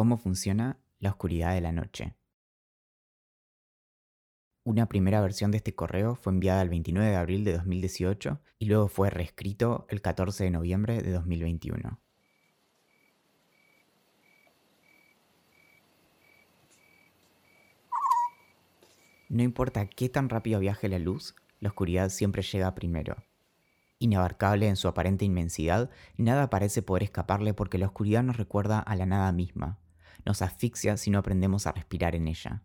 [0.00, 2.16] ¿Cómo funciona la oscuridad de la noche?
[4.64, 8.64] Una primera versión de este correo fue enviada el 29 de abril de 2018 y
[8.64, 12.00] luego fue reescrito el 14 de noviembre de 2021.
[19.28, 23.16] No importa qué tan rápido viaje la luz, la oscuridad siempre llega primero.
[23.98, 28.96] Inabarcable en su aparente inmensidad, nada parece poder escaparle porque la oscuridad nos recuerda a
[28.96, 29.78] la nada misma,
[30.24, 32.64] nos asfixia si no aprendemos a respirar en ella.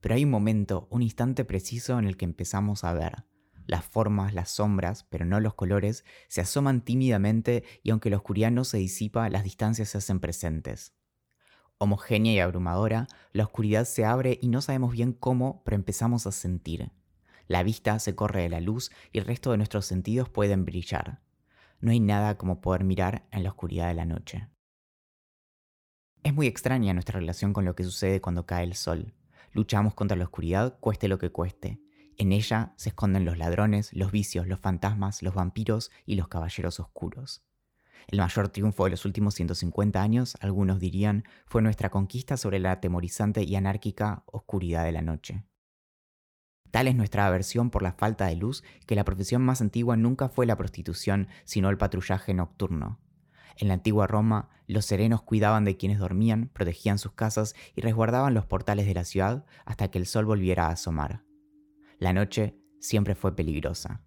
[0.00, 3.24] Pero hay un momento, un instante preciso en el que empezamos a ver.
[3.66, 8.50] Las formas, las sombras, pero no los colores, se asoman tímidamente y aunque la oscuridad
[8.50, 10.94] no se disipa, las distancias se hacen presentes.
[11.76, 16.32] Homogénea y abrumadora, la oscuridad se abre y no sabemos bien cómo, pero empezamos a
[16.32, 16.92] sentir.
[17.46, 21.22] La vista se corre de la luz y el resto de nuestros sentidos pueden brillar.
[21.80, 24.48] No hay nada como poder mirar en la oscuridad de la noche.
[26.22, 29.14] Es muy extraña nuestra relación con lo que sucede cuando cae el sol.
[29.52, 31.80] Luchamos contra la oscuridad, cueste lo que cueste.
[32.16, 36.80] En ella se esconden los ladrones, los vicios, los fantasmas, los vampiros y los caballeros
[36.80, 37.44] oscuros.
[38.08, 42.72] El mayor triunfo de los últimos 150 años, algunos dirían, fue nuestra conquista sobre la
[42.72, 45.44] atemorizante y anárquica oscuridad de la noche.
[46.70, 50.28] Tal es nuestra aversión por la falta de luz que la profesión más antigua nunca
[50.28, 52.98] fue la prostitución, sino el patrullaje nocturno.
[53.56, 58.34] En la antigua Roma, los serenos cuidaban de quienes dormían, protegían sus casas y resguardaban
[58.34, 61.24] los portales de la ciudad hasta que el sol volviera a asomar.
[61.98, 64.02] La noche siempre fue peligrosa.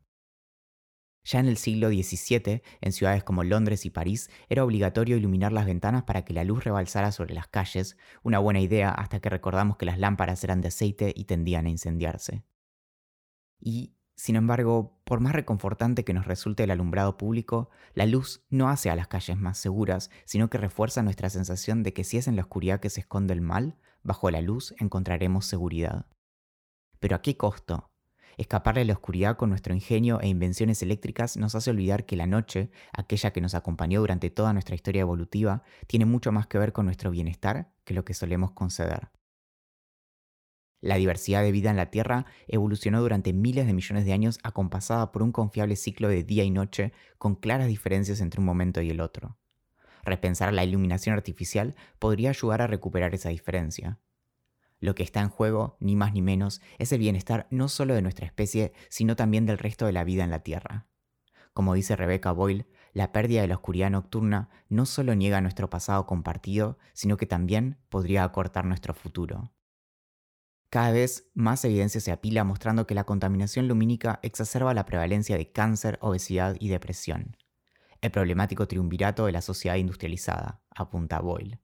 [1.23, 5.65] Ya en el siglo XVII, en ciudades como Londres y París, era obligatorio iluminar las
[5.65, 9.77] ventanas para que la luz rebalsara sobre las calles, una buena idea hasta que recordamos
[9.77, 12.43] que las lámparas eran de aceite y tendían a incendiarse.
[13.59, 18.69] Y, sin embargo, por más reconfortante que nos resulte el alumbrado público, la luz no
[18.69, 22.27] hace a las calles más seguras, sino que refuerza nuestra sensación de que si es
[22.27, 26.05] en la oscuridad que se esconde el mal, bajo la luz encontraremos seguridad.
[26.99, 27.89] Pero ¿a qué costo?
[28.37, 32.27] Escaparle a la oscuridad con nuestro ingenio e invenciones eléctricas nos hace olvidar que la
[32.27, 36.73] noche, aquella que nos acompañó durante toda nuestra historia evolutiva, tiene mucho más que ver
[36.73, 39.09] con nuestro bienestar que lo que solemos conceder.
[40.81, 45.11] La diversidad de vida en la Tierra evolucionó durante miles de millones de años acompasada
[45.11, 48.89] por un confiable ciclo de día y noche con claras diferencias entre un momento y
[48.89, 49.37] el otro.
[50.03, 53.99] Repensar la iluminación artificial podría ayudar a recuperar esa diferencia.
[54.79, 58.01] Lo que está en juego, ni más ni menos, es el bienestar no solo de
[58.01, 60.87] nuestra especie, sino también del resto de la vida en la Tierra.
[61.53, 66.07] Como dice Rebecca Boyle, la pérdida de la oscuridad nocturna no solo niega nuestro pasado
[66.07, 69.51] compartido, sino que también podría acortar nuestro futuro.
[70.71, 75.51] Cada vez más evidencia se apila mostrando que la contaminación lumínica exacerba la prevalencia de
[75.51, 77.35] cáncer, obesidad y depresión.
[77.99, 81.59] El problemático triunvirato de la sociedad industrializada, apunta Boyle.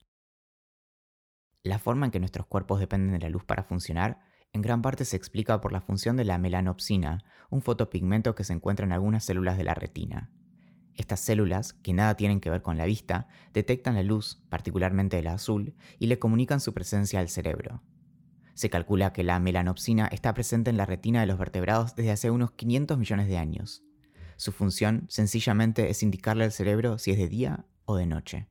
[1.63, 4.19] La forma en que nuestros cuerpos dependen de la luz para funcionar
[4.51, 8.51] en gran parte se explica por la función de la melanopsina, un fotopigmento que se
[8.51, 10.31] encuentra en algunas células de la retina.
[10.95, 15.33] Estas células, que nada tienen que ver con la vista, detectan la luz, particularmente la
[15.33, 17.83] azul, y le comunican su presencia al cerebro.
[18.57, 22.31] Se calcula que la melanopsina está presente en la retina de los vertebrados desde hace
[22.31, 23.83] unos 500 millones de años.
[24.35, 28.47] Su función sencillamente es indicarle al cerebro si es de día o de noche.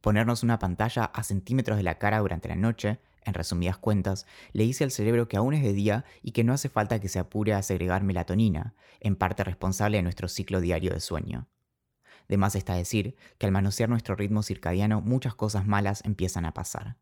[0.00, 4.64] Ponernos una pantalla a centímetros de la cara durante la noche, en resumidas cuentas, le
[4.64, 7.18] dice al cerebro que aún es de día y que no hace falta que se
[7.18, 11.50] apure a segregar melatonina, en parte responsable de nuestro ciclo diario de sueño.
[12.28, 16.54] De más está decir que al manosear nuestro ritmo circadiano muchas cosas malas empiezan a
[16.54, 16.96] pasar.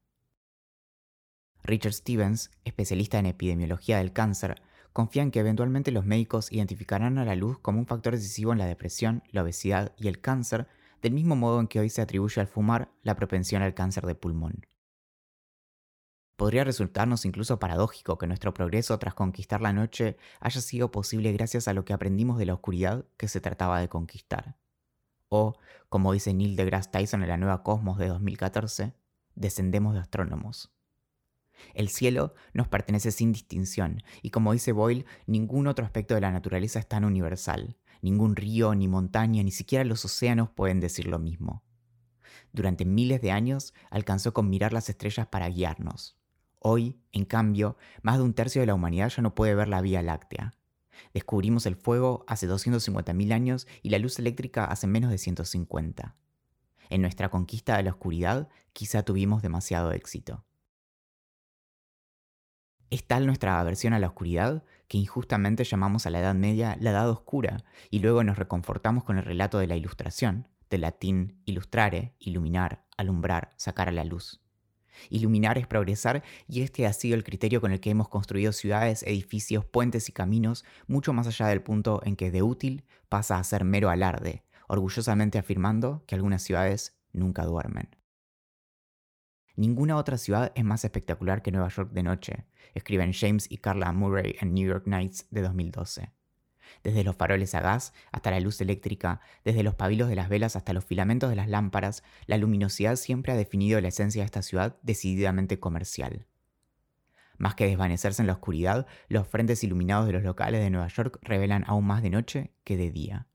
[1.65, 4.61] Richard Stevens, especialista en epidemiología del cáncer,
[4.93, 8.59] confía en que eventualmente los médicos identificarán a la luz como un factor decisivo en
[8.59, 10.67] la depresión, la obesidad y el cáncer,
[11.01, 14.15] del mismo modo en que hoy se atribuye al fumar la propensión al cáncer de
[14.15, 14.67] pulmón.
[16.37, 21.69] Podría resultarnos incluso paradójico que nuestro progreso tras conquistar la noche haya sido posible gracias
[21.69, 24.57] a lo que aprendimos de la oscuridad que se trataba de conquistar.
[25.29, 25.57] O,
[25.89, 28.93] como dice Neil deGrasse Tyson en la nueva Cosmos de 2014,
[29.35, 30.73] descendemos de astrónomos.
[31.75, 36.33] El cielo nos pertenece sin distinción, y como dice Boyle, ningún otro aspecto de la
[36.33, 37.77] naturaleza es tan universal.
[38.01, 41.63] Ningún río, ni montaña, ni siquiera los océanos pueden decir lo mismo.
[42.53, 46.19] Durante miles de años alcanzó con mirar las estrellas para guiarnos.
[46.59, 49.81] Hoy, en cambio, más de un tercio de la humanidad ya no puede ver la
[49.81, 50.55] Vía Láctea.
[51.15, 56.17] Descubrimos el fuego hace 250.000 años y la luz eléctrica hace menos de 150.
[56.91, 60.45] En nuestra conquista de la oscuridad quizá tuvimos demasiado éxito.
[62.93, 66.91] Es tal nuestra aversión a la oscuridad que injustamente llamamos a la Edad Media la
[66.91, 72.13] Edad Oscura y luego nos reconfortamos con el relato de la Ilustración, del latín illustrare,
[72.19, 74.43] iluminar, alumbrar, sacar a la luz.
[75.09, 79.03] Iluminar es progresar y este ha sido el criterio con el que hemos construido ciudades,
[79.05, 83.45] edificios, puentes y caminos mucho más allá del punto en que de útil pasa a
[83.45, 88.02] ser mero alarde, orgullosamente afirmando que algunas ciudades nunca duermen.
[89.57, 93.93] Ninguna otra ciudad es más espectacular que Nueva York de noche, escriben James y Carla
[93.93, 96.13] Murray en New York Nights de 2012
[96.83, 100.57] desde los faroles a gas hasta la luz eléctrica, desde los pabilos de las velas
[100.57, 104.43] hasta los filamentos de las lámparas, la luminosidad siempre ha definido la esencia de esta
[104.43, 106.27] ciudad decididamente comercial.
[107.39, 111.19] Más que desvanecerse en la oscuridad, los frentes iluminados de los locales de Nueva York
[111.23, 113.27] revelan aún más de noche que de día.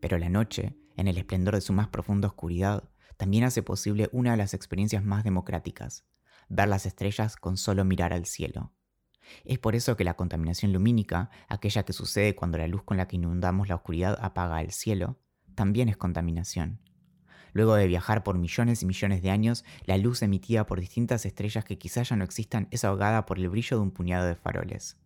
[0.00, 4.32] Pero la noche, en el esplendor de su más profunda oscuridad, también hace posible una
[4.32, 6.04] de las experiencias más democráticas,
[6.48, 8.72] ver las estrellas con solo mirar al cielo.
[9.44, 13.08] Es por eso que la contaminación lumínica, aquella que sucede cuando la luz con la
[13.08, 15.18] que inundamos la oscuridad apaga el cielo,
[15.54, 16.80] también es contaminación.
[17.52, 21.64] Luego de viajar por millones y millones de años, la luz emitida por distintas estrellas
[21.64, 24.98] que quizás ya no existan es ahogada por el brillo de un puñado de faroles.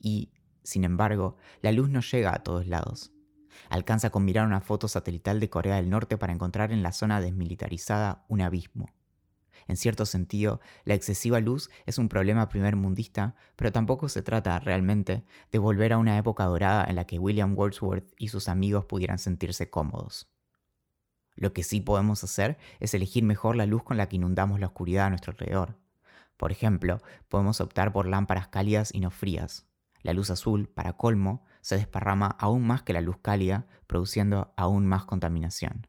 [0.00, 0.32] Y,
[0.64, 3.13] sin embargo, la luz no llega a todos lados.
[3.68, 7.20] Alcanza con mirar una foto satelital de Corea del Norte para encontrar en la zona
[7.20, 8.90] desmilitarizada un abismo.
[9.66, 15.24] En cierto sentido, la excesiva luz es un problema primermundista, pero tampoco se trata realmente
[15.50, 19.18] de volver a una época dorada en la que William Wordsworth y sus amigos pudieran
[19.18, 20.28] sentirse cómodos.
[21.34, 24.66] Lo que sí podemos hacer es elegir mejor la luz con la que inundamos la
[24.66, 25.78] oscuridad a nuestro alrededor.
[26.36, 29.66] Por ejemplo, podemos optar por lámparas cálidas y no frías.
[30.02, 34.84] La luz azul, para colmo, se desparrama aún más que la luz cálida, produciendo aún
[34.84, 35.86] más contaminación.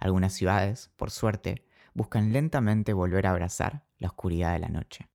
[0.00, 5.10] Algunas ciudades, por suerte, buscan lentamente volver a abrazar la oscuridad de la noche.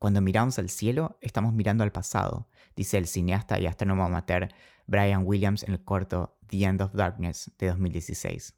[0.00, 4.48] Cuando miramos al cielo, estamos mirando al pasado, dice el cineasta y astrónomo amateur
[4.88, 8.56] Brian Williams en el corto The End of Darkness de 2016.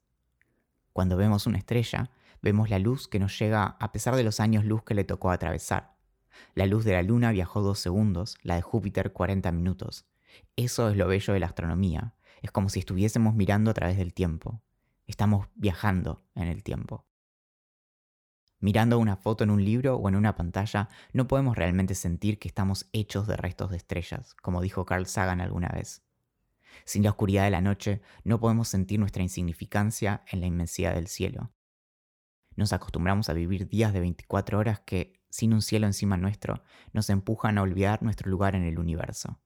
[0.94, 4.64] Cuando vemos una estrella, vemos la luz que nos llega a pesar de los años
[4.64, 5.95] luz que le tocó atravesar.
[6.54, 10.06] La luz de la luna viajó dos segundos, la de Júpiter 40 minutos.
[10.56, 12.14] Eso es lo bello de la astronomía.
[12.42, 14.62] Es como si estuviésemos mirando a través del tiempo.
[15.06, 17.06] Estamos viajando en el tiempo.
[18.58, 22.48] Mirando una foto en un libro o en una pantalla, no podemos realmente sentir que
[22.48, 26.02] estamos hechos de restos de estrellas, como dijo Carl Sagan alguna vez.
[26.84, 31.06] Sin la oscuridad de la noche, no podemos sentir nuestra insignificancia en la inmensidad del
[31.06, 31.52] cielo.
[32.56, 36.62] Nos acostumbramos a vivir días de 24 horas que, sin un cielo encima nuestro,
[36.94, 39.38] nos empujan a olvidar nuestro lugar en el universo.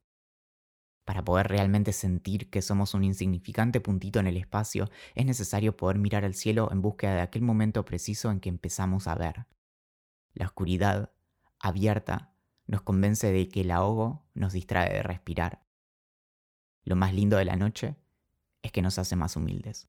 [1.04, 5.98] Para poder realmente sentir que somos un insignificante puntito en el espacio, es necesario poder
[5.98, 9.46] mirar al cielo en búsqueda de aquel momento preciso en que empezamos a ver.
[10.32, 11.10] La oscuridad,
[11.58, 12.34] abierta,
[12.68, 15.66] nos convence de que el ahogo nos distrae de respirar.
[16.84, 17.96] Lo más lindo de la noche
[18.62, 19.88] es que nos hace más humildes.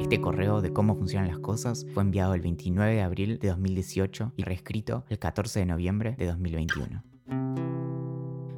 [0.00, 4.32] Este correo de cómo funcionan las cosas fue enviado el 29 de abril de 2018
[4.34, 7.04] y reescrito el 14 de noviembre de 2021.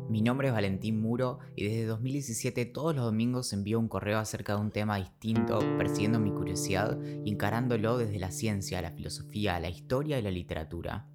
[0.09, 4.55] Mi nombre es Valentín Muro y desde 2017 todos los domingos envío un correo acerca
[4.55, 9.69] de un tema distinto, persiguiendo mi curiosidad y encarándolo desde la ciencia, la filosofía, la
[9.69, 11.09] historia y la literatura.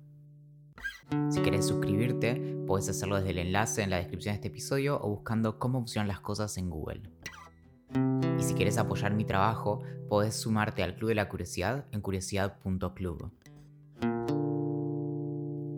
[1.29, 5.09] Si querés suscribirte, puedes hacerlo desde el enlace en la descripción de este episodio o
[5.09, 7.03] buscando cómo funcionan las cosas en Google.
[8.39, 13.31] Y si quieres apoyar mi trabajo, podés sumarte al Club de la Curiosidad en curiosidad.club.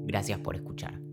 [0.05, 1.08] Gracias por escuchar.